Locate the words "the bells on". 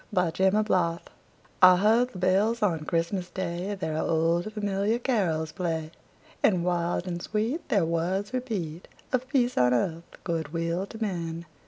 2.09-2.85